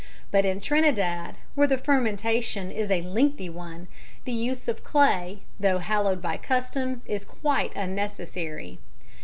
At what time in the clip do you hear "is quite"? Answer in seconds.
7.05-7.71